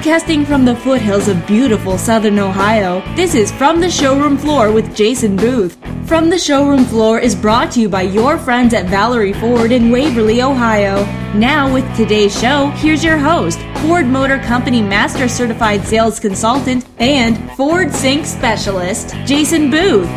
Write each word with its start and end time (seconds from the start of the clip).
Broadcasting 0.00 0.46
from 0.46 0.64
the 0.64 0.76
foothills 0.76 1.28
of 1.28 1.46
beautiful 1.46 1.98
southern 1.98 2.38
Ohio, 2.38 3.02
this 3.16 3.34
is 3.34 3.52
From 3.52 3.82
the 3.82 3.90
Showroom 3.90 4.38
Floor 4.38 4.72
with 4.72 4.96
Jason 4.96 5.36
Booth. 5.36 5.76
From 6.08 6.30
the 6.30 6.38
Showroom 6.38 6.86
Floor 6.86 7.18
is 7.18 7.34
brought 7.34 7.70
to 7.72 7.82
you 7.82 7.88
by 7.90 8.00
your 8.00 8.38
friends 8.38 8.72
at 8.72 8.86
Valerie 8.86 9.34
Ford 9.34 9.72
in 9.72 9.90
Waverly, 9.90 10.40
Ohio. 10.40 11.04
Now, 11.34 11.70
with 11.70 11.84
today's 11.98 12.32
show, 12.40 12.68
here's 12.76 13.04
your 13.04 13.18
host, 13.18 13.58
Ford 13.82 14.06
Motor 14.06 14.38
Company 14.38 14.80
Master 14.80 15.28
Certified 15.28 15.84
Sales 15.84 16.18
Consultant 16.18 16.86
and 16.96 17.38
Ford 17.54 17.92
Sync 17.92 18.24
Specialist, 18.24 19.14
Jason 19.26 19.70
Booth. 19.70 20.08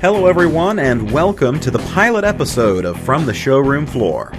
Hello, 0.00 0.26
everyone, 0.26 0.80
and 0.80 1.12
welcome 1.12 1.60
to 1.60 1.70
the 1.70 1.78
pilot 1.94 2.24
episode 2.24 2.84
of 2.84 3.00
From 3.02 3.24
the 3.24 3.34
Showroom 3.34 3.86
Floor. 3.86 4.32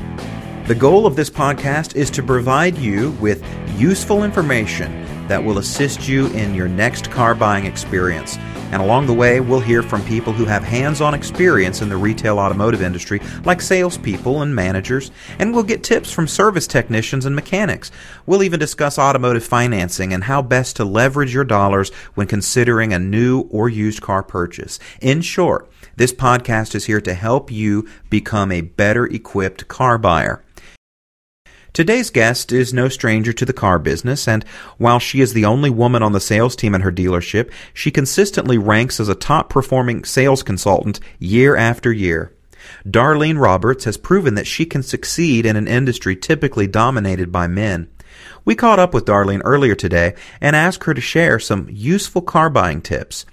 The 0.68 0.76
goal 0.76 1.06
of 1.06 1.16
this 1.16 1.30
podcast 1.30 1.96
is 1.96 2.10
to 2.10 2.22
provide 2.22 2.78
you 2.78 3.12
with 3.22 3.42
useful 3.80 4.26
information 4.26 5.06
that 5.30 5.42
will 5.42 5.60
assist 5.60 6.10
you 6.10 6.28
in 6.34 6.54
your 6.54 6.68
next 6.68 7.10
car 7.10 7.34
buying 7.34 7.66
experience. 7.66 8.36
And 8.74 8.82
along 8.82 9.08
the 9.08 9.14
way, 9.14 9.40
we'll 9.40 9.62
hear 9.62 9.82
from 9.82 10.04
people 10.04 10.34
who 10.34 10.44
have 10.44 10.64
hands 10.64 11.00
on 11.00 11.14
experience 11.14 11.82
in 11.82 11.88
the 11.88 11.96
retail 11.96 12.38
automotive 12.38 12.82
industry, 12.82 13.22
like 13.46 13.62
salespeople 13.62 14.42
and 14.42 14.54
managers, 14.54 15.10
and 15.40 15.54
we'll 15.54 15.64
get 15.64 15.86
tips 15.86 16.12
from 16.12 16.28
service 16.28 16.68
technicians 16.68 17.26
and 17.26 17.34
mechanics. 17.34 17.90
We'll 18.26 18.44
even 18.44 18.60
discuss 18.60 19.00
automotive 19.00 19.46
financing 19.46 20.12
and 20.12 20.26
how 20.26 20.42
best 20.42 20.76
to 20.76 20.84
leverage 20.84 21.34
your 21.34 21.46
dollars 21.46 21.94
when 22.16 22.28
considering 22.28 22.92
a 22.92 23.00
new 23.00 23.48
or 23.52 23.70
used 23.70 24.02
car 24.02 24.22
purchase. 24.22 24.80
In 25.00 25.22
short, 25.22 25.72
this 25.96 26.12
podcast 26.12 26.76
is 26.76 26.88
here 26.88 27.00
to 27.00 27.14
help 27.14 27.50
you 27.50 27.88
become 28.10 28.52
a 28.52 28.60
better 28.60 29.06
equipped 29.06 29.70
car 29.70 29.98
buyer. 29.98 30.44
Today's 31.78 32.10
guest 32.10 32.52
is 32.52 32.74
no 32.74 32.90
stranger 32.90 33.32
to 33.34 33.46
the 33.46 33.54
car 33.54 33.78
business, 33.78 34.28
and 34.28 34.44
while 34.80 34.98
she 34.98 35.22
is 35.22 35.34
the 35.34 35.46
only 35.46 35.70
woman 35.70 36.02
on 36.02 36.12
the 36.12 36.20
sales 36.20 36.56
team 36.56 36.74
at 36.74 36.82
her 36.82 36.92
dealership, 36.92 37.52
she 37.72 37.92
consistently 37.92 38.58
ranks 38.58 39.00
as 39.00 39.10
a 39.10 39.14
top 39.14 39.52
performing 39.52 40.04
sales 40.04 40.42
consultant 40.42 41.00
year 41.20 41.56
after 41.56 41.94
year. 41.94 42.34
Darlene 42.84 43.40
Roberts 43.40 43.84
has 43.84 43.96
proven 43.96 44.34
that 44.34 44.48
she 44.48 44.66
can 44.66 44.82
succeed 44.82 45.46
in 45.46 45.56
an 45.56 45.68
industry 45.68 46.16
typically 46.16 46.66
dominated 46.66 47.32
by 47.32 47.46
men. 47.46 47.88
We 48.44 48.56
caught 48.56 48.80
up 48.80 48.96
with 48.96 49.06
Darlene 49.06 49.44
earlier 49.46 49.76
today 49.76 50.16
and 50.42 50.56
asked 50.56 50.86
her 50.86 50.96
to 50.96 51.00
share 51.00 51.38
some 51.38 51.68
useful 51.70 52.24
car 52.24 52.50
buying 52.50 52.82
tips. 52.82 53.28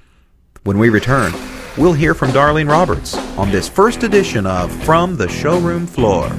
When 0.64 0.78
we 0.78 0.90
return, 0.90 1.32
we'll 1.78 1.94
hear 1.94 2.12
from 2.12 2.32
Darlene 2.32 2.68
Roberts 2.68 3.16
on 3.38 3.50
this 3.50 3.70
first 3.70 4.02
edition 4.02 4.44
of 4.44 4.70
From 4.84 5.16
the 5.16 5.30
Showroom 5.30 5.86
Floor. 5.86 6.30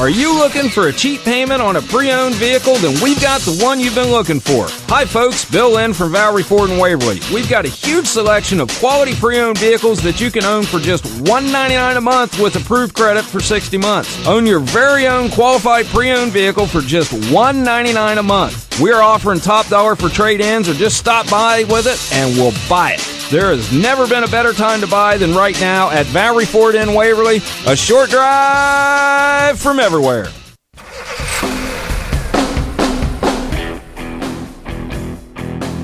Are 0.00 0.08
you 0.08 0.32
looking 0.32 0.70
for 0.70 0.88
a 0.88 0.92
cheap 0.94 1.20
payment 1.24 1.60
on 1.60 1.76
a 1.76 1.82
pre-owned 1.82 2.34
vehicle? 2.36 2.74
Then 2.76 2.98
we've 3.04 3.20
got 3.20 3.42
the 3.42 3.62
one 3.62 3.78
you've 3.78 3.94
been 3.94 4.10
looking 4.10 4.40
for. 4.40 4.64
Hi 4.88 5.04
folks, 5.04 5.44
Bill 5.44 5.72
Lynn 5.72 5.92
from 5.92 6.12
Valerie 6.12 6.42
Ford 6.42 6.70
and 6.70 6.80
Waverly. 6.80 7.20
We've 7.30 7.50
got 7.50 7.66
a 7.66 7.68
huge 7.68 8.06
selection 8.06 8.60
of 8.60 8.70
quality 8.78 9.14
pre-owned 9.14 9.58
vehicles 9.58 10.00
that 10.00 10.18
you 10.18 10.30
can 10.30 10.42
own 10.42 10.62
for 10.62 10.78
just 10.78 11.04
$199 11.04 11.98
a 11.98 12.00
month 12.00 12.40
with 12.40 12.56
approved 12.56 12.94
credit 12.94 13.26
for 13.26 13.40
60 13.40 13.76
months. 13.76 14.26
Own 14.26 14.46
your 14.46 14.60
very 14.60 15.06
own 15.06 15.28
qualified 15.28 15.84
pre-owned 15.84 16.32
vehicle 16.32 16.66
for 16.66 16.80
just 16.80 17.12
199 17.12 18.16
a 18.16 18.22
month. 18.22 18.80
We're 18.80 19.02
offering 19.02 19.40
top 19.40 19.66
dollar 19.66 19.96
for 19.96 20.08
trade-ins 20.08 20.66
or 20.66 20.72
just 20.72 20.96
stop 20.96 21.28
by 21.28 21.64
with 21.64 21.86
it 21.86 22.00
and 22.14 22.34
we'll 22.38 22.54
buy 22.70 22.92
it. 22.92 23.06
There 23.30 23.54
has 23.54 23.70
never 23.70 24.08
been 24.08 24.24
a 24.24 24.28
better 24.28 24.54
time 24.54 24.80
to 24.80 24.86
buy 24.86 25.18
than 25.18 25.34
right 25.34 25.60
now 25.60 25.90
at 25.90 26.06
Valerie 26.06 26.46
Ford 26.46 26.74
in 26.74 26.94
Waverly, 26.94 27.42
a 27.66 27.76
short 27.76 28.08
drive 28.08 29.09
from 29.60 29.78
everywhere. 29.78 30.26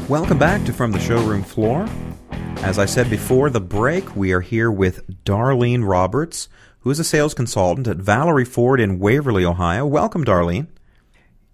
Welcome 0.08 0.38
back 0.38 0.64
to 0.64 0.72
From 0.72 0.92
the 0.92 0.98
Showroom 0.98 1.42
Floor. 1.42 1.86
As 2.62 2.78
I 2.78 2.86
said 2.86 3.10
before 3.10 3.50
the 3.50 3.60
break, 3.60 4.16
we 4.16 4.32
are 4.32 4.40
here 4.40 4.70
with 4.70 5.06
Darlene 5.24 5.86
Roberts, 5.86 6.48
who 6.80 6.90
is 6.90 6.98
a 6.98 7.04
sales 7.04 7.34
consultant 7.34 7.86
at 7.86 7.98
Valerie 7.98 8.46
Ford 8.46 8.80
in 8.80 8.98
Waverly, 8.98 9.44
Ohio. 9.44 9.84
Welcome, 9.84 10.24
Darlene. 10.24 10.68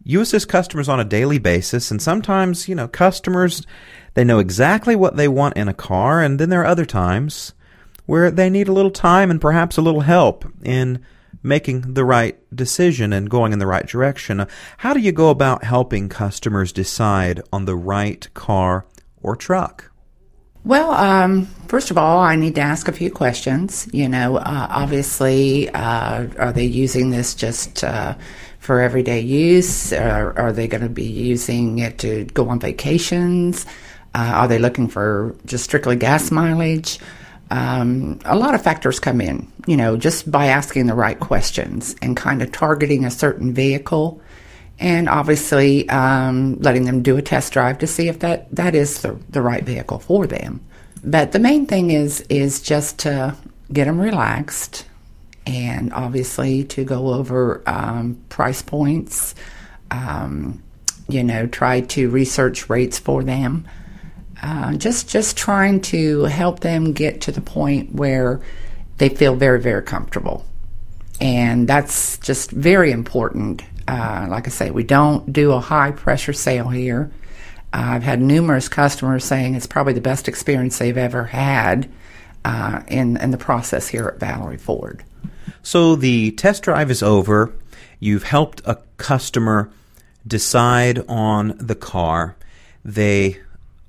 You 0.05 0.21
assist 0.21 0.49
customers 0.49 0.89
on 0.89 1.01
a 1.01 1.05
daily 1.05 1.39
basis, 1.39 1.91
and 1.91 2.01
sometimes, 2.01 2.69
you 2.69 2.77
know, 2.77 2.87
customers 2.87 3.67
they 4.15 4.23
know 4.23 4.39
exactly 4.39 4.95
what 4.95 5.17
they 5.17 5.27
want 5.27 5.57
in 5.57 5.67
a 5.67 5.75
car, 5.75 6.21
and 6.21 6.39
then 6.39 6.51
there 6.51 6.61
are 6.61 6.67
other 6.67 6.87
times 6.87 7.53
where 8.07 8.31
they 8.31 8.49
need 8.49 8.69
a 8.69 8.73
little 8.73 8.91
time 8.93 9.29
and 9.29 9.41
perhaps 9.41 9.77
a 9.77 9.83
little 9.83 10.03
help 10.03 10.45
in 10.63 11.05
making 11.43 11.95
the 11.95 12.05
right 12.05 12.39
decision 12.55 13.13
and 13.13 13.31
going 13.31 13.53
in 13.53 13.59
the 13.59 13.67
right 13.67 13.87
direction. 13.87 14.47
How 14.79 14.95
do 14.95 15.01
you 15.01 15.13
go 15.13 15.31
about 15.31 15.65
helping 15.65 16.09
customers 16.09 16.73
decide 16.73 17.41
on 17.53 17.65
the 17.65 17.77
right 17.77 18.33
car 18.35 18.87
or 19.23 19.37
truck? 19.37 19.93
Well, 20.65 20.93
um, 20.93 21.47
first 21.67 21.91
of 21.91 21.99
all, 21.99 22.21
I 22.21 22.37
need 22.37 22.55
to 22.55 22.61
ask 22.61 22.87
a 22.87 22.93
few 22.93 23.11
questions. 23.11 23.89
You 23.93 24.09
know, 24.09 24.37
uh, 24.37 24.67
obviously, 24.71 25.69
uh, 25.71 26.29
are 26.39 26.53
they 26.53 26.65
using 26.65 27.11
this 27.11 27.35
just 27.35 27.83
uh, 27.83 28.15
for 28.61 28.81
everyday 28.81 29.21
use? 29.21 29.93
Or 29.93 30.39
are 30.39 30.53
they 30.53 30.69
going 30.69 30.85
to 30.85 30.89
be 30.89 31.05
using 31.05 31.81
it 31.81 31.99
to 31.99 32.27
go 32.27 32.49
on 32.49 32.61
vacations? 32.61 33.67
Uh, 34.15 34.33
are 34.35 34.49
they 34.49 34.59
looking 34.59 34.87
for 34.87 35.35
just 35.47 35.65
strictly 35.65 35.97
gas 35.97 36.31
mileage? 36.31 37.01
Um, 37.53 38.19
a 38.25 38.35
lot 38.35 38.55
of 38.55 38.63
factors 38.63 38.99
come 38.99 39.21
in, 39.21 39.47
you 39.67 39.77
know, 39.77 39.99
just 39.99 40.31
by 40.31 40.47
asking 40.47 40.87
the 40.87 40.95
right 40.95 41.21
questions 41.21 41.95
and 42.01 42.17
kind 42.17 42.41
of 42.41 42.51
targeting 42.51 43.05
a 43.05 43.11
certain 43.11 43.53
vehicle 43.53 44.23
and 44.79 45.07
obviously 45.07 45.87
um, 45.91 46.59
letting 46.61 46.87
them 46.87 47.03
do 47.03 47.19
a 47.19 47.23
test 47.23 47.53
drive 47.53 47.79
to 47.81 47.87
see 47.87 48.09
if 48.09 48.21
that, 48.21 48.51
that 48.55 48.75
is 48.75 49.03
the, 49.03 49.19
the 49.29 49.43
right 49.43 49.65
vehicle 49.65 49.99
for 49.99 50.27
them. 50.27 50.65
But 51.05 51.33
the 51.33 51.39
main 51.39 51.67
thing 51.67 51.91
is 51.91 52.23
is 52.31 52.63
just 52.63 53.01
to 53.01 53.37
get 53.71 53.85
them 53.85 54.01
relaxed 54.01 54.87
and 55.47 55.93
obviously 55.93 56.65
to 56.65 56.85
go 56.85 57.13
over 57.13 57.63
um, 57.67 58.19
price 58.31 58.63
points, 58.63 59.35
um, 59.91 60.63
you 61.07 61.23
know, 61.23 61.47
try 61.47 61.83
to 61.83 62.09
research 62.09 62.71
rates 62.71 62.99
for 62.99 63.23
them. 63.23 63.69
Uh, 64.43 64.73
just 64.75 65.09
just 65.09 65.37
trying 65.37 65.81
to 65.81 66.25
help 66.25 66.61
them 66.61 66.93
get 66.93 67.21
to 67.21 67.33
the 67.33 67.41
point 67.41 67.95
where 67.95 68.41
they 68.99 69.09
feel 69.09 69.37
very 69.37 69.61
very 69.61 69.83
comfortable, 69.83 70.45
and 71.21 71.69
that's 71.69 72.19
just 72.19 72.51
very 72.51 72.91
important. 72.91 73.63
Uh, 73.87 74.27
like 74.29 74.47
I 74.47 74.51
say, 74.51 74.71
we 74.71 74.83
don't 74.85 75.33
do 75.33 75.53
a 75.53 75.61
high 75.61 75.93
pressure 75.93 76.33
sale 76.33 76.69
here. 76.69 77.11
Uh, 77.73 77.95
I've 77.95 78.03
had 78.03 78.21
numerous 78.21 78.69
customers 78.69 79.25
saying 79.25 79.55
it's 79.55 79.67
probably 79.67 79.93
the 79.93 80.01
best 80.01 80.29
experience 80.29 80.79
they've 80.79 80.97
ever 80.97 81.25
had 81.25 81.89
uh, 82.45 82.83
in 82.89 83.17
in 83.19 83.31
the 83.31 83.39
process 83.39 83.89
here 83.89 84.09
at 84.09 84.19
Valerie 84.21 84.59
Ford. 84.59 85.05
So 85.63 85.95
the 85.95 86.33
test 86.33 86.65
drive 86.65 86.91
is 86.91 87.03
over. 87.03 87.53
You've 88.01 88.25
helped 88.25 88.63
a 88.65 88.79
customer 88.97 89.71
decide 90.27 91.05
on 91.09 91.57
the 91.59 91.77
car. 91.77 92.35
They 92.85 93.39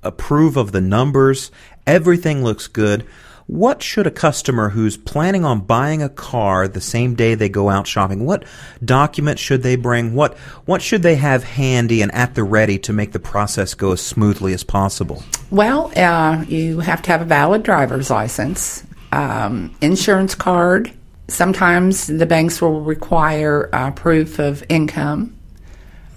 approve 0.04 0.56
of 0.56 0.72
the 0.72 0.80
numbers, 0.80 1.50
everything 1.86 2.42
looks 2.44 2.66
good. 2.66 3.06
What 3.46 3.82
should 3.82 4.06
a 4.06 4.10
customer 4.10 4.70
who's 4.70 4.96
planning 4.96 5.44
on 5.44 5.60
buying 5.60 6.02
a 6.02 6.08
car 6.08 6.66
the 6.66 6.80
same 6.80 7.14
day 7.14 7.34
they 7.34 7.50
go 7.50 7.68
out 7.68 7.86
shopping, 7.86 8.24
what 8.24 8.44
documents 8.82 9.42
should 9.42 9.62
they 9.62 9.76
bring? 9.76 10.14
What 10.14 10.38
what 10.64 10.80
should 10.80 11.02
they 11.02 11.16
have 11.16 11.44
handy 11.44 12.00
and 12.00 12.12
at 12.14 12.34
the 12.34 12.42
ready 12.42 12.78
to 12.78 12.92
make 12.94 13.12
the 13.12 13.18
process 13.18 13.74
go 13.74 13.92
as 13.92 14.00
smoothly 14.00 14.54
as 14.54 14.64
possible? 14.64 15.22
Well, 15.50 15.92
uh, 15.94 16.44
you 16.48 16.80
have 16.80 17.02
to 17.02 17.10
have 17.10 17.20
a 17.20 17.26
valid 17.26 17.62
driver's 17.62 18.08
license, 18.08 18.82
um, 19.12 19.76
insurance 19.82 20.34
card. 20.34 20.90
Sometimes 21.28 22.06
the 22.06 22.26
banks 22.26 22.62
will 22.62 22.80
require 22.80 23.68
uh, 23.74 23.90
proof 23.90 24.38
of 24.38 24.64
income, 24.70 25.36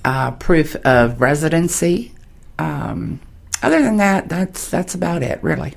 uh, 0.06 0.32
proof 0.32 0.78
of 0.78 1.20
residency. 1.20 2.14
Um, 2.58 3.20
other 3.62 3.82
than 3.82 3.98
that, 3.98 4.30
that's 4.30 4.70
that's 4.70 4.96
about 4.96 5.24
it, 5.24 5.42
really. 5.44 5.74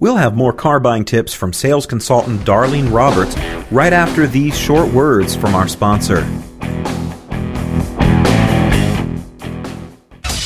We'll 0.00 0.16
have 0.16 0.34
more 0.34 0.52
car 0.52 0.80
buying 0.80 1.04
tips 1.04 1.32
from 1.32 1.52
sales 1.52 1.86
consultant 1.86 2.40
Darlene 2.40 2.92
Roberts 2.92 3.36
right 3.70 3.92
after 3.92 4.26
these 4.26 4.58
short 4.58 4.92
words 4.92 5.36
from 5.36 5.54
our 5.54 5.68
sponsor. 5.68 6.26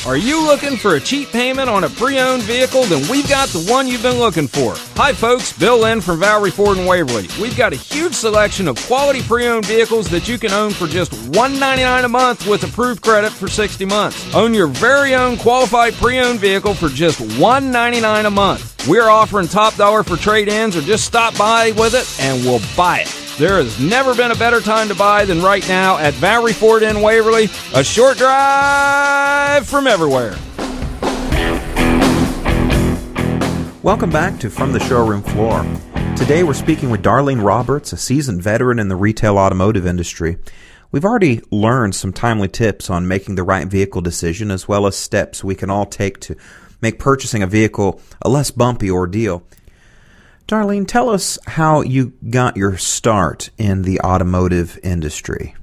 Are 0.09 0.17
you 0.17 0.43
looking 0.43 0.79
for 0.79 0.95
a 0.95 1.01
cheap 1.01 1.29
payment 1.33 1.69
on 1.69 1.85
a 1.85 1.91
pre-owned 1.91 2.43
vehicle? 2.45 2.85
Then 2.85 3.07
we've 3.11 3.29
got 3.29 3.51
the 3.51 3.63
one 3.71 3.87
you've 3.87 4.01
been 4.01 4.19
looking 4.19 4.49
for. 4.49 4.75
Hi 4.97 5.13
folks, 5.13 5.53
Bill 5.53 5.81
Lynn 5.81 6.01
from 6.01 6.21
Valerie 6.21 6.51
Ford 6.51 6.79
and 6.79 6.87
Waverly. 6.87 7.29
We've 7.39 7.55
got 7.55 7.75
a 7.75 7.77
huge 7.77 8.15
selection 8.15 8.69
of 8.69 8.77
quality 8.87 9.21
pre-owned 9.21 9.67
vehicles 9.67 10.09
that 10.09 10.27
you 10.27 10.39
can 10.39 10.51
own 10.51 10.71
for 10.71 10.87
just 10.87 11.13
$199 11.13 12.07
a 12.07 12.09
month 12.09 12.47
with 12.47 12.65
approved 12.65 13.03
credit 13.03 13.33
for 13.33 13.49
60 13.49 13.85
months. 13.85 14.35
Own 14.35 14.55
your 14.55 14.69
very 14.69 15.15
own 15.15 15.37
qualified 15.37 15.93
pre-owned 15.93 16.41
vehicle 16.41 16.73
for 16.73 16.89
just 16.89 17.21
199 17.21 18.25
a 18.25 18.31
month. 18.31 18.89
We're 18.89 19.11
offering 19.11 19.47
top 19.47 19.77
dollar 19.77 20.03
for 20.05 20.17
trade-ins 20.17 20.75
or 20.75 20.81
just 20.81 21.05
stop 21.05 21.37
by 21.37 21.73
with 21.73 21.93
it 21.93 22.09
and 22.19 22.43
we'll 22.47 22.63
buy 22.75 23.01
it. 23.01 23.18
There 23.39 23.63
has 23.63 23.79
never 23.79 24.17
been 24.17 24.33
a 24.33 24.35
better 24.35 24.61
time 24.61 24.89
to 24.89 24.97
buy 24.97 25.25
than 25.25 25.41
right 25.41 25.67
now 25.69 25.97
at 25.97 26.13
Valerie 26.15 26.53
Ford 26.53 26.83
in 26.83 27.01
Waverly, 27.01 27.45
a 27.73 27.85
short 27.85 28.19
drive 28.19 29.65
from 29.65 29.87
everywhere. 29.87 30.37
Welcome 33.85 34.11
back 34.11 34.41
to 34.41 34.51
From 34.51 34.73
the 34.73 34.81
Showroom 34.81 35.23
Floor. 35.23 35.65
Today 36.17 36.43
we're 36.43 36.53
speaking 36.53 36.91
with 36.91 37.05
Darlene 37.05 37.45
Roberts, 37.45 37.93
a 37.93 37.97
seasoned 37.97 38.43
veteran 38.43 38.81
in 38.81 38.89
the 38.89 38.97
retail 38.97 39.39
automotive 39.39 39.87
industry. 39.87 40.39
We've 40.91 41.05
already 41.05 41.41
learned 41.53 41.95
some 41.95 42.13
timely 42.13 42.49
tips 42.49 42.91
on 42.91 43.07
making 43.07 43.37
the 43.37 43.45
right 43.45 43.69
vehicle 43.69 44.01
decision 44.01 44.51
as 44.51 44.67
well 44.67 44.85
as 44.85 44.97
steps 44.97 45.45
we 45.45 45.55
can 45.55 45.71
all 45.71 45.87
take 45.87 46.19
to 46.23 46.35
make 46.83 46.99
purchasing 46.99 47.45
a 47.45 47.47
vehicle 47.47 48.01
a 48.21 48.29
less 48.29 48.51
bumpy 48.51 48.91
ordeal. 48.91 49.45
Darlene, 50.49 50.89
tell 50.89 51.11
us 51.11 51.39
how 51.47 51.83
you 51.83 52.15
got 52.31 52.57
your 52.57 52.79
start 52.79 53.51
in 53.59 53.83
the 53.83 54.01
automotive 54.01 54.79
industry. 54.83 55.55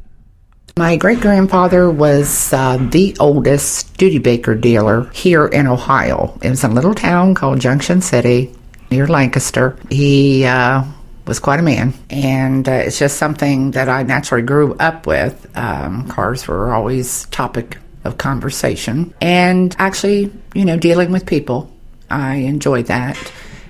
My 0.77 0.95
great 0.95 1.21
grandfather 1.21 1.89
was 1.89 2.53
uh, 2.53 2.77
the 2.77 3.17
oldest 3.19 3.95
Studebaker 3.95 4.53
dealer 4.53 5.09
here 5.09 5.47
in 5.47 5.65
Ohio. 5.65 6.37
It 6.43 6.51
was 6.51 6.63
a 6.63 6.67
little 6.67 6.93
town 6.93 7.33
called 7.33 7.59
Junction 7.59 7.99
City 8.01 8.53
near 8.91 9.07
Lancaster. 9.07 9.75
He 9.89 10.45
uh, 10.45 10.83
was 11.25 11.39
quite 11.39 11.59
a 11.59 11.63
man, 11.63 11.95
and 12.11 12.69
uh, 12.69 12.73
it's 12.73 12.99
just 12.99 13.17
something 13.17 13.71
that 13.71 13.89
I 13.89 14.03
naturally 14.03 14.43
grew 14.43 14.75
up 14.75 15.07
with. 15.07 15.49
Um, 15.57 16.07
cars 16.09 16.47
were 16.47 16.75
always 16.75 17.25
topic 17.27 17.79
of 18.03 18.19
conversation, 18.19 19.15
and 19.19 19.75
actually, 19.79 20.31
you 20.53 20.65
know, 20.65 20.77
dealing 20.77 21.11
with 21.11 21.25
people, 21.25 21.71
I 22.11 22.35
enjoyed 22.35 22.85
that. 22.85 23.17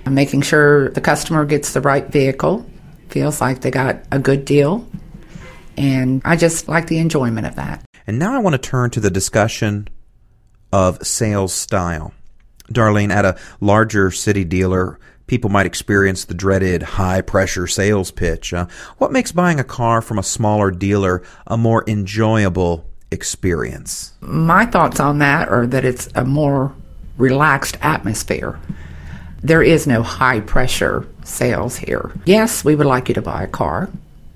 Making 0.08 0.42
sure 0.42 0.90
the 0.90 1.00
customer 1.00 1.44
gets 1.44 1.72
the 1.72 1.80
right 1.80 2.06
vehicle, 2.06 2.64
feels 3.08 3.40
like 3.40 3.60
they 3.60 3.70
got 3.70 3.96
a 4.12 4.18
good 4.18 4.44
deal, 4.44 4.86
and 5.76 6.22
I 6.24 6.36
just 6.36 6.68
like 6.68 6.86
the 6.86 6.98
enjoyment 6.98 7.46
of 7.46 7.56
that. 7.56 7.82
And 8.06 8.18
now 8.18 8.34
I 8.34 8.38
want 8.38 8.54
to 8.54 8.58
turn 8.58 8.90
to 8.90 9.00
the 9.00 9.10
discussion 9.10 9.88
of 10.72 11.04
sales 11.04 11.52
style. 11.52 12.14
Darlene, 12.72 13.10
at 13.10 13.24
a 13.24 13.36
larger 13.60 14.10
city 14.10 14.44
dealer, 14.44 14.98
people 15.26 15.50
might 15.50 15.66
experience 15.66 16.24
the 16.24 16.34
dreaded 16.34 16.82
high 16.82 17.20
pressure 17.20 17.66
sales 17.66 18.10
pitch. 18.10 18.52
Uh, 18.52 18.66
what 18.98 19.12
makes 19.12 19.32
buying 19.32 19.60
a 19.60 19.64
car 19.64 20.00
from 20.00 20.18
a 20.18 20.22
smaller 20.22 20.70
dealer 20.70 21.22
a 21.46 21.56
more 21.56 21.84
enjoyable 21.86 22.88
experience? 23.10 24.12
My 24.20 24.66
thoughts 24.66 25.00
on 25.00 25.18
that 25.18 25.48
are 25.48 25.66
that 25.66 25.84
it's 25.84 26.08
a 26.14 26.24
more 26.24 26.74
relaxed 27.16 27.76
atmosphere. 27.80 28.58
There 29.46 29.62
is 29.62 29.86
no 29.86 30.02
high 30.02 30.40
pressure 30.40 31.06
sales 31.24 31.76
here. 31.76 32.10
Yes, 32.24 32.64
we 32.64 32.74
would 32.74 32.86
like 32.86 33.08
you 33.08 33.14
to 33.14 33.22
buy 33.22 33.44
a 33.44 33.48
car, 33.48 33.88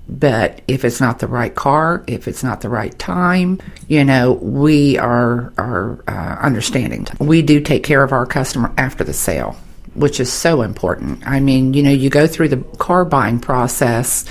but 0.07 0.61
if 0.67 0.85
it's 0.85 1.01
not 1.01 1.19
the 1.19 1.27
right 1.27 1.53
car, 1.53 2.03
if 2.07 2.27
it's 2.29 2.43
not 2.43 2.61
the 2.61 2.69
right 2.69 2.97
time, 2.97 3.59
you 3.89 4.05
know, 4.05 4.33
we 4.33 4.97
are 4.97 5.51
are 5.57 6.01
uh, 6.07 6.37
understanding. 6.41 7.07
We 7.19 7.41
do 7.41 7.59
take 7.59 7.83
care 7.83 8.03
of 8.03 8.13
our 8.13 8.25
customer 8.25 8.73
after 8.77 9.03
the 9.03 9.13
sale 9.13 9.57
which 9.93 10.19
is 10.19 10.31
so 10.31 10.61
important. 10.61 11.27
I 11.27 11.39
mean, 11.39 11.73
you 11.73 11.83
know, 11.83 11.91
you 11.91 12.09
go 12.09 12.27
through 12.27 12.49
the 12.49 12.63
car 12.77 13.03
buying 13.05 13.39
process 13.39 14.25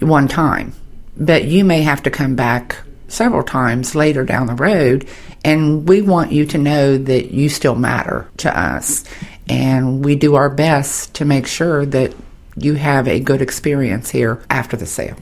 one 0.00 0.28
time, 0.28 0.72
but 1.16 1.44
you 1.44 1.64
may 1.64 1.82
have 1.82 2.02
to 2.04 2.10
come 2.10 2.34
back 2.34 2.76
several 3.08 3.42
times 3.42 3.94
later 3.94 4.24
down 4.24 4.46
the 4.46 4.54
road, 4.54 5.06
and 5.44 5.88
we 5.88 6.02
want 6.02 6.32
you 6.32 6.46
to 6.46 6.58
know 6.58 6.98
that 6.98 7.30
you 7.30 7.48
still 7.48 7.74
matter 7.74 8.28
to 8.38 8.58
us. 8.58 9.04
And 9.48 10.04
we 10.04 10.16
do 10.16 10.34
our 10.34 10.50
best 10.50 11.14
to 11.14 11.24
make 11.24 11.46
sure 11.46 11.86
that 11.86 12.14
you 12.56 12.74
have 12.74 13.06
a 13.06 13.20
good 13.20 13.42
experience 13.42 14.10
here 14.10 14.42
after 14.50 14.76
the 14.76 14.86
sale. 14.86 15.16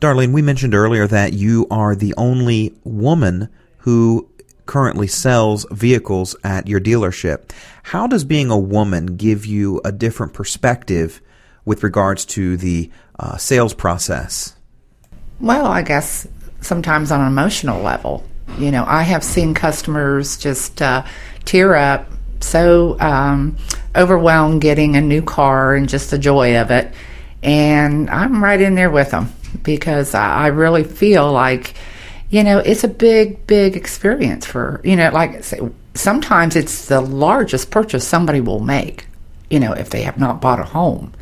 Darlene, 0.00 0.32
we 0.32 0.42
mentioned 0.42 0.74
earlier 0.74 1.06
that 1.06 1.32
you 1.32 1.66
are 1.70 1.94
the 1.94 2.14
only 2.16 2.74
woman 2.82 3.48
who 3.78 4.28
currently 4.66 5.06
sells 5.06 5.66
vehicles 5.70 6.34
at 6.42 6.66
your 6.66 6.80
dealership. 6.80 7.52
How 7.84 8.06
does 8.06 8.24
being 8.24 8.50
a 8.50 8.58
woman 8.58 9.16
give 9.16 9.46
you 9.46 9.80
a 9.84 9.92
different 9.92 10.32
perspective 10.32 11.20
with 11.64 11.82
regards 11.82 12.24
to 12.24 12.56
the 12.56 12.90
uh, 13.18 13.36
sales 13.36 13.74
process? 13.74 14.56
Well, 15.40 15.66
I 15.66 15.82
guess 15.82 16.26
sometimes 16.60 17.10
on 17.10 17.20
an 17.20 17.26
emotional 17.26 17.82
level. 17.82 18.24
You 18.58 18.70
know, 18.70 18.84
I 18.86 19.02
have 19.02 19.22
seen 19.22 19.54
customers 19.54 20.36
just 20.36 20.82
uh, 20.82 21.04
tear 21.44 21.74
up, 21.74 22.08
so 22.42 22.98
um, 23.00 23.56
overwhelmed 23.96 24.60
getting 24.60 24.96
a 24.96 25.00
new 25.00 25.22
car 25.22 25.74
and 25.74 25.88
just 25.88 26.10
the 26.10 26.18
joy 26.18 26.58
of 26.58 26.70
it. 26.70 26.92
And 27.42 28.08
I'm 28.10 28.42
right 28.42 28.60
in 28.60 28.74
there 28.74 28.90
with 28.90 29.10
them 29.10 29.32
because 29.62 30.14
I 30.14 30.48
really 30.48 30.84
feel 30.84 31.32
like 31.32 31.74
you 32.32 32.42
know, 32.42 32.58
it's 32.58 32.82
a 32.82 32.88
big, 32.88 33.46
big 33.46 33.76
experience 33.76 34.46
for, 34.46 34.80
you 34.82 34.96
know, 34.96 35.10
like 35.10 35.44
sometimes 35.94 36.56
it's 36.56 36.86
the 36.86 36.98
largest 37.02 37.70
purchase 37.70 38.08
somebody 38.08 38.40
will 38.40 38.58
make, 38.58 39.06
you 39.50 39.60
know, 39.60 39.74
if 39.74 39.90
they 39.90 40.00
have 40.02 40.18
not 40.18 40.40
bought 40.40 40.58
a 40.58 40.64
home. 40.64 41.12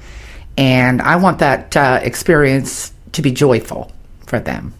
And 0.57 1.03
I 1.03 1.17
want 1.17 1.41
that 1.41 1.77
uh, 1.77 1.99
experience 2.01 2.93
to 3.13 3.23
be 3.23 3.33
joyful 3.33 3.91
for 4.25 4.39
them. 4.39 4.73